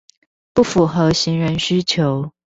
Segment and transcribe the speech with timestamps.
[0.55, 2.31] 不符合行人需求